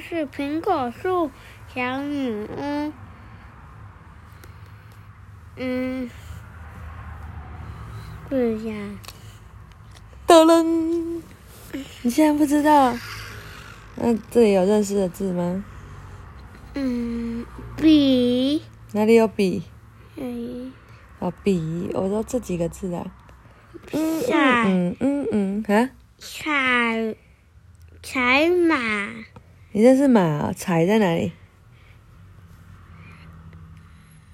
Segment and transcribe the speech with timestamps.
[0.00, 1.30] 是苹果树
[1.74, 2.92] 小女巫。
[5.56, 6.10] 嗯，
[8.28, 8.74] 对呀。
[10.26, 11.20] 噔噔，
[12.02, 12.96] 你现在不知道？
[13.96, 15.64] 那这里有认识的字吗？
[16.74, 17.44] 嗯，
[17.76, 18.62] 笔。
[18.92, 19.62] 哪里有笔？
[20.16, 20.72] 嗯。
[21.18, 23.04] 哦，笔，我说这几个字啊。
[23.92, 25.90] 嗯嗯嗯嗯啊。
[26.18, 27.16] 彩，
[28.02, 28.76] 彩马。
[29.72, 30.52] 你这是马？
[30.52, 31.32] 彩在哪里？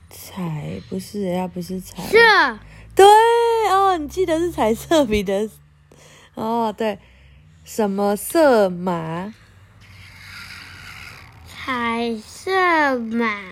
[0.08, 2.02] 彩不是，要不是彩。
[2.04, 2.58] 色。
[2.94, 3.06] 对
[3.70, 5.48] 哦，你记得是彩色笔的。
[6.34, 6.98] 哦，对，
[7.64, 9.34] 什么色马？
[11.46, 13.42] 彩色马。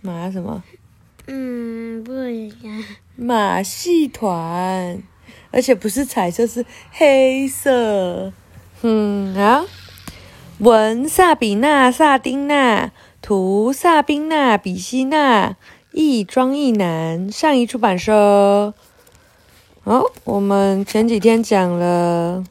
[0.00, 0.62] 马什么？
[1.26, 2.84] 嗯，不一样。
[3.16, 5.02] 马戏团，
[5.50, 8.32] 而且不是彩色，是黑色。
[8.82, 9.64] 嗯啊，
[10.62, 15.56] 文萨比娜、萨丁娜，图萨宾娜、比希娜，
[15.90, 18.72] 译庄译南，上一出版社。
[19.82, 22.44] 好，我们前几天讲了，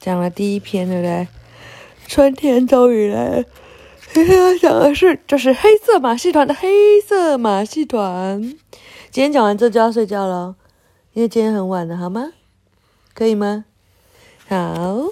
[0.00, 1.28] 讲了第一篇，对不对？
[2.08, 3.44] 春天终于来了。
[4.12, 8.42] 今天要讲的是，就是黑色马戏团的黑色马戏团。
[9.12, 10.56] 今天讲完这就要睡觉了，
[11.12, 12.32] 因为今天很晚了，好吗？
[13.14, 13.64] 可以吗？
[14.48, 15.04] 好，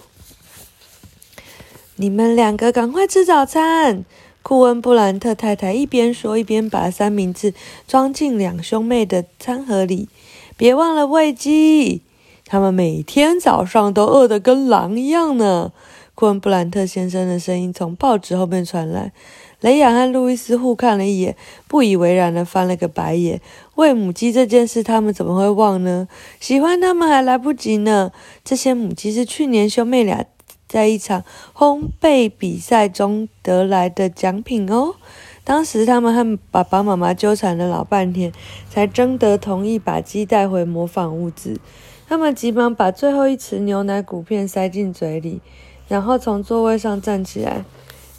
[1.96, 4.04] 你们两个赶快吃早餐。
[4.42, 7.54] 库恩布兰特太太一边说，一边把三明治
[7.86, 10.08] 装进两兄妹的餐盒里。
[10.56, 12.02] 别忘了喂鸡，
[12.44, 15.72] 他们每天早上都饿得跟狼一样呢。
[16.16, 19.12] 库恩布兰特先生的声音从报纸后面传来。
[19.60, 21.36] 雷亚和路易斯互看了一眼，
[21.68, 23.40] 不以为然的翻了个白眼。
[23.76, 26.08] 喂母鸡这件事，他们怎么会忘呢？
[26.38, 28.10] 喜欢他们还来不及呢。
[28.44, 30.26] 这些母鸡是去年兄妹俩。
[30.74, 31.22] 在一场
[31.54, 34.96] 烘焙比赛中得来的奖品哦。
[35.44, 38.32] 当时他们和爸爸妈妈纠缠了老半天，
[38.68, 41.60] 才征得同意把鸡带回模仿屋子。
[42.08, 45.40] 他们急忙把最后一匙牛奶谷片塞进嘴里，
[45.86, 47.64] 然后从座位上站起来。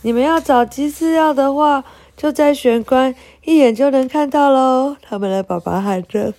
[0.03, 1.83] 你们要找鸡饲料的话，
[2.15, 3.13] 就在玄关，
[3.43, 4.95] 一眼就能看到喽。
[5.03, 6.33] 他们的爸爸喊着。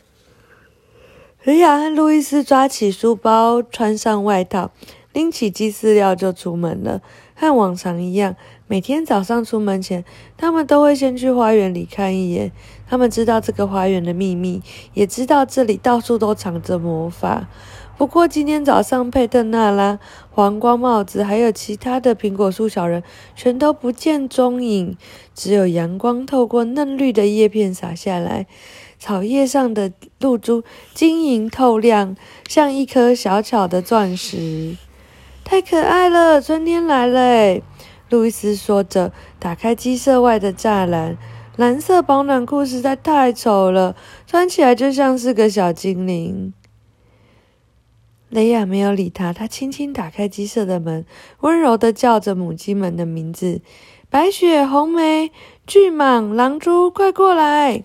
[1.44, 4.72] 雷亚和路易斯抓起书包，穿上外套。
[5.16, 7.00] 拎起鸡饲料就出门了，
[7.34, 8.36] 和往常一样。
[8.66, 10.04] 每天早上出门前，
[10.36, 12.52] 他们都会先去花园里看一眼。
[12.86, 14.60] 他们知道这个花园的秘密，
[14.92, 17.48] 也知道这里到处都藏着魔法。
[17.96, 19.98] 不过今天早上，佩特纳拉、
[20.30, 23.02] 黄光帽子还有其他的苹果树小人
[23.34, 24.98] 全都不见踪影，
[25.34, 28.46] 只有阳光透过嫩绿的叶片洒下来，
[28.98, 29.90] 草叶上的
[30.20, 30.62] 露珠
[30.92, 32.14] 晶莹透亮，
[32.46, 34.76] 像一颗小巧的钻石。
[35.48, 37.62] 太可爱了，春天来了！
[38.10, 41.16] 路易斯说着，打开鸡舍外的栅栏。
[41.54, 43.94] 蓝色保暖裤实在太丑了，
[44.26, 46.52] 穿起来就像是个小精灵。
[48.28, 51.06] 雷亚没有理他，他轻轻打开鸡舍的门，
[51.42, 53.60] 温柔的叫着母鸡们的名字：
[54.10, 55.30] 白雪、红梅、
[55.64, 57.84] 巨蟒、狼蛛，快过来！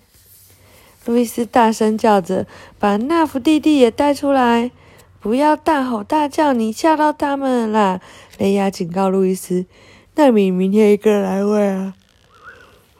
[1.06, 2.44] 路易斯大声叫着，
[2.80, 4.72] 把纳福弟弟也带出来。
[5.22, 8.00] 不要大吼大叫，你吓到他们啦！
[8.38, 9.66] 雷亚警告路易斯
[10.16, 11.94] ：“那你明天一个人来喂啊！”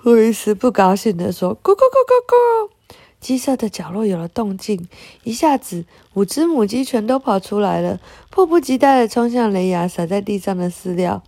[0.02, 2.70] 路易斯不高兴地说：“咕咕咕咕咕！”
[3.18, 4.88] 鸡舍的角落有了动静，
[5.24, 5.84] 一下子
[6.14, 7.98] 五只母鸡全都跑出来了，
[8.30, 11.24] 迫不及待地冲向雷亚洒在地上的饲料。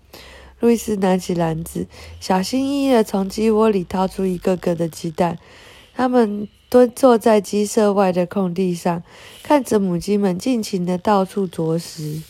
[0.60, 1.88] 路易斯拿起篮子，
[2.20, 5.38] 小心翼翼地从鸡窝里掏出一个个的鸡蛋，
[5.92, 6.46] 他们。
[6.68, 9.02] 蹲坐在鸡舍外的空地上，
[9.42, 12.22] 看着母鸡们尽情的到处啄食。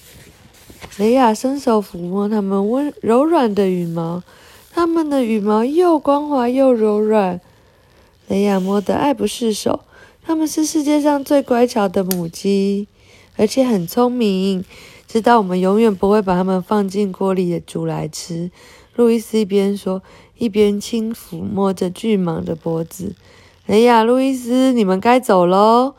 [0.98, 4.22] 雷亚伸手抚摸它们温柔软的羽毛，
[4.70, 7.40] 它们的羽毛又光滑又柔软。
[8.28, 9.80] 雷亚摸得爱不释手。
[10.26, 12.88] 它们是世界上最乖巧的母鸡，
[13.36, 14.64] 而且很聪明，
[15.06, 18.50] 知道我们永远不会把它们放进锅里煮来吃。
[18.94, 20.02] 路易斯一边说，
[20.38, 23.14] 一边轻抚摸着巨蟒的脖子。
[23.66, 25.94] 雷亚、路易斯，你们该走喽。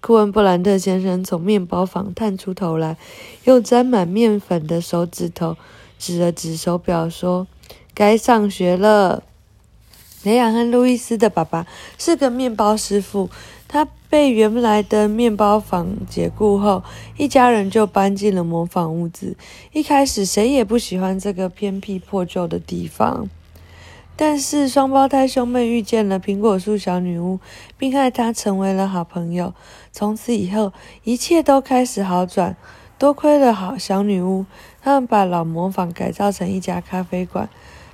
[0.00, 2.96] 库恩·布兰特先生从面包房探出头来，
[3.44, 5.58] 用沾满面粉的手指头
[5.98, 7.46] 指了指手表，说
[7.94, 9.22] ：“该上学了。”
[10.24, 11.66] 雷亚和路易斯的爸爸
[11.98, 13.28] 是个面包师傅，
[13.68, 16.82] 他被原来的面包房解雇后，
[17.18, 19.36] 一家人就搬进了模仿屋子。
[19.72, 23.28] 一开始，谁也不喜欢这个偏僻破旧的地方。
[24.16, 27.40] 但是双胞胎兄妹遇见了苹果树小女巫，
[27.76, 29.54] 并和她成为了好朋友。
[29.90, 30.72] 从此以后，
[31.04, 32.56] 一切都开始好转。
[32.98, 34.46] 多亏了好小女巫，
[34.80, 37.48] 他们把老磨坊改造成一家咖啡馆，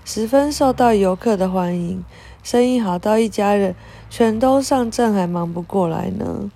[0.05, 2.05] 十分受到游客的欢迎，
[2.43, 3.75] 生意好到一家人
[4.11, 6.51] 全都上阵还忙不过来呢。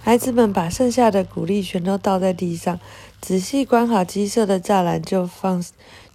[0.00, 2.80] 孩子们把剩下的谷粒全都倒在地上，
[3.20, 5.62] 仔细关好鸡舍的栅栏，就放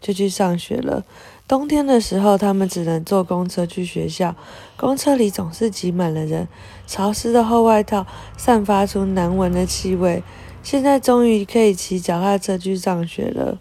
[0.03, 1.05] 就去上学了。
[1.47, 4.35] 冬天的时候，他们只能坐公车去学校，
[4.75, 6.49] 公车里总是挤满了人，
[6.85, 8.05] 潮湿的厚外套
[8.35, 10.21] 散发出难闻的气味。
[10.61, 13.59] 现在终于可以骑脚踏车去上学了，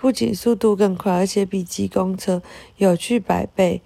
[0.00, 2.42] 不仅速度更快，而且比挤公车
[2.76, 3.82] 有趣百倍。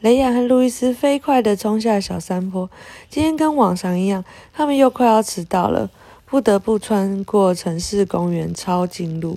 [0.00, 2.70] 雷亚和路易斯飞快地冲下小山坡。
[3.10, 5.90] 今天跟往常一样，他们又快要迟到了，
[6.30, 9.36] 不得不穿过城市公园抄近路。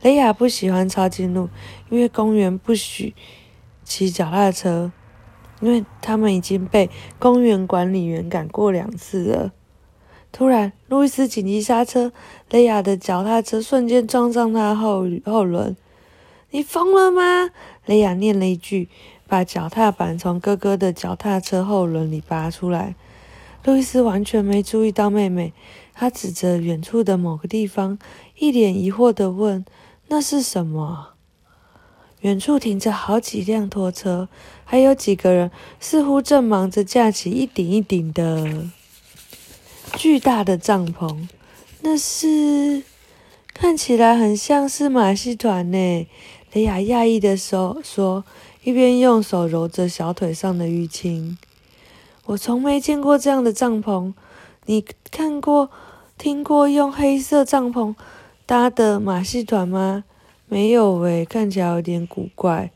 [0.00, 1.50] 雷亚不喜欢抄近路，
[1.90, 3.14] 因为公园不许
[3.84, 4.90] 骑脚踏车，
[5.60, 6.88] 因为他们已经被
[7.18, 9.52] 公园管理员赶过两次了。
[10.32, 12.10] 突然，路易斯紧急刹车，
[12.48, 15.76] 雷亚的脚踏车瞬间撞上他后后轮。
[16.52, 17.50] “你疯了吗？”
[17.84, 18.88] 雷亚念了一句。
[19.28, 22.96] 把脚踏板从哥哥的脚踏车后轮里拔出来，
[23.64, 25.52] 路易斯完全没注意到妹妹。
[25.92, 27.98] 他指着远处的某个地方，
[28.38, 29.64] 一脸疑惑地问
[30.08, 31.10] ：“那是什么？”
[32.22, 34.28] 远处停着好几辆拖车，
[34.64, 38.64] 还有几个人，似乎正忙着架起一顶一顶的
[39.94, 41.28] 巨大的帐篷。
[41.82, 42.82] 那是
[43.52, 46.06] 看起来很像是马戏团呢。
[46.52, 48.24] 雷亚讶异的说：“说。”
[48.62, 51.38] 一边用手揉着小腿上的淤青，
[52.30, 54.12] 我从没见过这样的帐篷。
[54.66, 55.68] 你看过、
[56.16, 57.96] 听过用黑色帐篷
[58.46, 60.04] 搭的马戏团吗？
[60.46, 62.70] 没有喂，看起来有点古怪。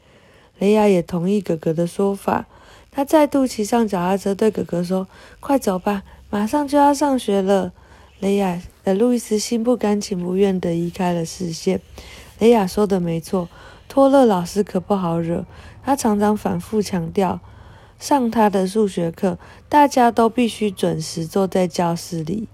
[0.58, 2.46] 雷亚也同意哥哥的说法，
[2.90, 5.06] 他再度骑上脚踏车，对哥哥说
[5.38, 7.72] ：“快走吧，马上就要上学了。”
[8.18, 11.80] 雷亚的路易斯心不甘情不愿地移开了视线。
[12.40, 13.48] 雷亚说的没错，
[13.88, 15.44] 托勒老师可不好惹。
[15.84, 17.38] 他常常反复强调，
[18.04, 22.48] 上他的数学课，大家都必须准时坐在教室里。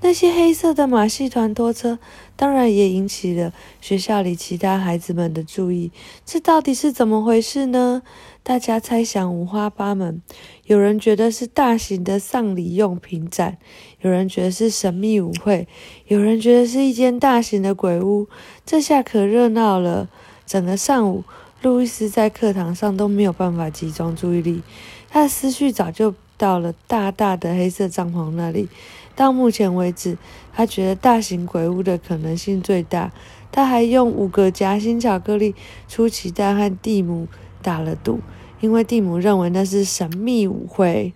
[0.00, 1.98] 那些黑色的马戏团拖车，
[2.36, 3.52] 当然也引起了
[3.82, 5.92] 学校里其他孩子们的注意。
[6.24, 8.00] 这到底是怎么回事呢？
[8.42, 10.22] 大家猜想五花八门。
[10.64, 13.58] 有人觉得是大型的丧礼用品展，
[14.00, 15.68] 有人觉得是神秘舞会，
[16.06, 18.26] 有人觉得是一间大型的鬼屋。
[18.64, 20.08] 这下可热闹了，
[20.46, 21.24] 整个上午。
[21.60, 24.62] 路易斯在课堂上都没有办法集中注意力，
[25.10, 28.68] 他的思绪早就到了大大的黑色帐篷那里。
[29.16, 30.16] 到目前为止，
[30.52, 33.10] 他觉得大型鬼屋的可能性最大。
[33.50, 35.56] 他还用五个夹心巧克力、
[35.88, 37.26] 出奇蛋和蒂姆
[37.60, 38.20] 打了赌，
[38.60, 41.12] 因为蒂姆认为那是神秘舞会。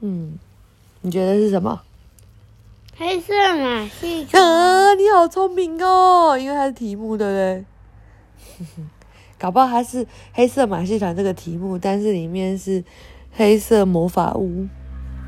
[0.00, 0.38] 嗯，
[1.00, 1.80] 你觉得是什么？
[2.96, 4.40] 黑色马戏团。
[4.40, 6.38] 啊，你好聪明哦！
[6.38, 7.32] 因为它是题目，对不
[8.64, 8.86] 对？
[9.38, 12.82] 搞不好它是黑色马戏团这个题目，但是里面是
[13.32, 14.66] 黑色魔法屋。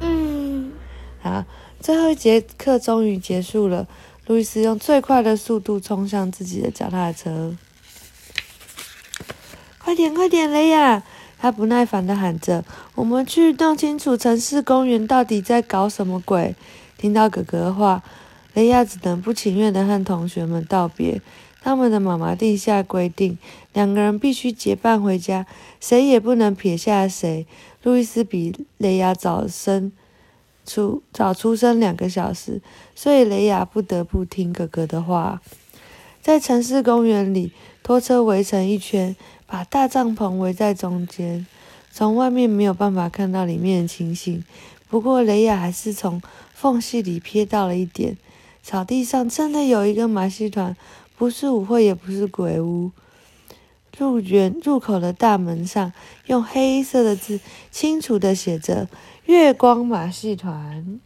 [0.01, 0.73] 嗯，
[1.21, 1.45] 好，
[1.81, 3.87] 最后一节课终于结束了。
[4.27, 7.57] 路易斯用最快的速度冲向自己的脚踏车，
[9.79, 11.03] 快点，快点，雷亚！
[11.41, 12.65] 他不耐烦的喊着
[12.97, 16.57] ：“我们去弄清楚城市公园到底在搞什么鬼！”
[16.99, 18.03] 听到哥哥的话，
[18.55, 21.23] 雷亚只能不情愿的和同学们道别。
[21.69, 23.37] 他们的妈妈定下规定，
[23.75, 25.45] 两个人必须结伴回家，
[25.79, 27.47] 谁也不能撇下谁。
[27.83, 29.93] 路易斯比雷亚早生
[30.65, 32.63] 出早出生两个小时，
[32.95, 35.43] 所以雷亚不得不听哥哥的话。
[36.23, 39.15] 在城市公园里，拖车围成一圈，
[39.47, 41.47] 把大帐篷围在中间，
[41.93, 44.43] 从外面没有办法看到里面的情形。
[44.89, 46.23] 不过雷亚还是从
[46.55, 48.17] 缝隙里瞥到了一点：
[48.63, 50.75] 草地上真的有一个马戏团。
[51.19, 52.93] 不是舞会，也不是鬼屋。
[53.99, 55.93] 入园入口的大门上，
[56.27, 57.41] 用黑色的字
[57.73, 58.89] 清楚的写着
[59.27, 61.01] “月光马戏团”。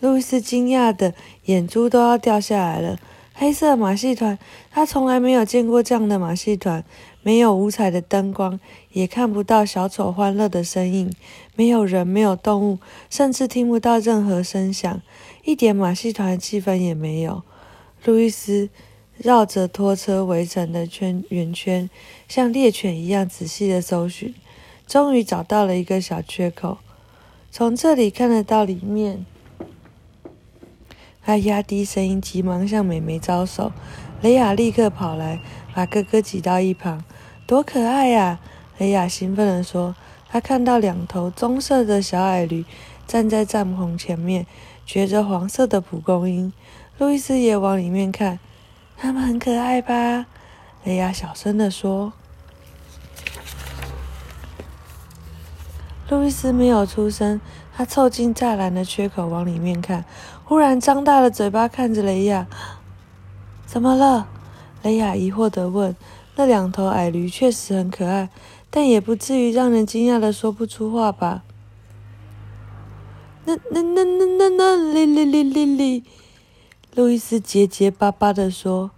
[0.00, 1.12] 路易斯惊讶的
[1.44, 2.98] 眼珠都要掉下来了。
[3.36, 4.38] 黑色马戏团，
[4.70, 6.84] 他从来没有见过这样的马戏团。
[7.22, 8.60] 没有五彩的灯光，
[8.92, 11.10] 也看不到小丑欢乐的身影。
[11.56, 15.00] 没有人，没有动物，甚至听不到任何声响。
[15.42, 17.42] 一点马戏团气氛也没有。
[18.04, 18.68] 路易斯
[19.16, 21.88] 绕着拖车围成的圈圆圈，
[22.28, 24.34] 像猎犬一样仔细的搜寻，
[24.86, 26.78] 终于找到了一个小缺口，
[27.50, 29.24] 从这里看得到里面。
[31.24, 33.72] 他压低声音，急忙向美眉招手。
[34.20, 35.40] 雷亚立刻跑来，
[35.74, 37.02] 把哥哥挤到一旁。
[37.46, 38.38] 多可爱呀！
[38.78, 39.94] 雷亚兴奋地说。
[40.28, 42.64] 他看到两头棕色的小矮驴。
[43.06, 44.46] 站在帐篷前面，
[44.84, 46.52] 掘着黄色的蒲公英。
[46.98, 48.38] 路易斯也往里面看，
[48.96, 50.26] 他们很可爱吧？
[50.84, 52.12] 雷亚小声地说。
[56.08, 57.40] 路易斯没有出声，
[57.76, 60.04] 他凑近栅栏的缺口往里面看，
[60.44, 62.46] 忽然张大了嘴巴看着雷亚。
[63.66, 64.28] 怎么了？
[64.82, 65.96] 雷亚疑惑地问。
[66.36, 68.28] 那两头矮驴确实很可爱，
[68.70, 71.42] 但也不至于让人惊讶的说不出话吧？
[73.44, 74.92] 那、那、那、那、那、那……
[74.92, 76.04] 哩哩哩哩哩！
[76.94, 78.90] 路易斯结结巴巴地说。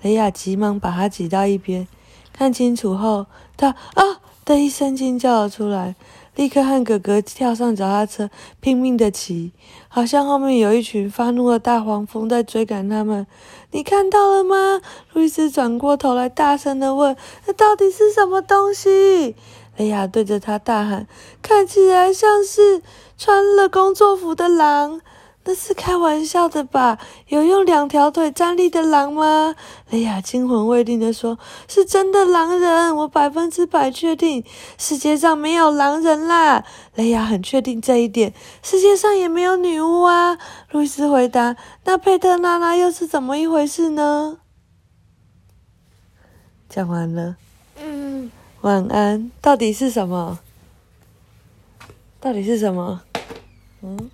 [0.00, 1.88] 雷亚急忙把他挤到一边，
[2.32, 5.96] 看清楚后，他啊的一声惊叫了出来。
[6.38, 8.30] 立刻和哥哥跳上脚踏车，
[8.60, 9.50] 拼命的骑，
[9.88, 13.26] 好像后面有一群发怒的大黄蜂在追赶他们。
[13.72, 14.80] 你看到了吗？
[15.12, 17.16] 路易斯转过头来，大声的问
[17.46, 19.34] ：“那到底是什么东西？”
[19.76, 21.08] 雷亚对着他大喊
[21.42, 22.82] ：“看起来像是
[23.16, 25.00] 穿了工作服的狼。”
[25.48, 26.98] 那是开玩笑的吧？
[27.28, 29.54] 有用两条腿站立的狼吗？
[29.88, 34.44] 雷亚惊魂未定地说：“是真的狼人，我百分之百确定，
[34.76, 40.36] 世界上没有狼人啦。”雷亚很确定这一点，世界上也没有女巫啊。
[40.70, 44.40] 路易斯回答：“那佩特拉拉又是怎么一回事呢？”
[46.68, 47.36] 讲完了。
[47.80, 48.30] 嗯。
[48.60, 49.30] 晚安。
[49.40, 50.40] 到底是什么？
[52.20, 53.00] 到底是什么？
[53.80, 54.10] 嗯。